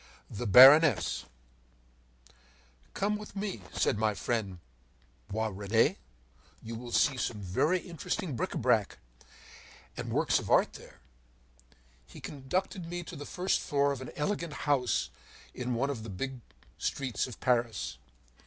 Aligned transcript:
THE 0.31 0.47
BARONESS 0.47 1.25
“Come 2.95 3.17
with 3.17 3.35
me,” 3.35 3.61
said 3.71 3.99
my 3.99 4.15
friend 4.15 4.57
Boisrene, 5.31 5.97
“you 6.63 6.73
will 6.73 6.91
see 6.91 7.17
some 7.17 7.39
very 7.39 7.77
interesting 7.81 8.35
bric 8.35 8.55
a 8.55 8.57
brac 8.57 8.97
and 9.95 10.11
works 10.11 10.39
of 10.39 10.49
art 10.49 10.73
there.” 10.73 11.01
He 12.07 12.19
conducted 12.19 12.87
me 12.87 13.03
to 13.03 13.15
the 13.15 13.27
first 13.27 13.59
floor 13.59 13.91
of 13.91 14.01
an 14.01 14.09
elegant 14.15 14.53
house 14.65 15.11
in 15.53 15.75
one 15.75 15.91
of 15.91 16.01
the 16.01 16.09
big 16.09 16.39
streets 16.79 17.27
of 17.27 17.39
Paris. 17.39 17.99